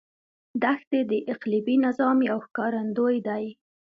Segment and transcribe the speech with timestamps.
[0.63, 3.45] دښتې د اقلیمي نظام یو ښکارندوی دی.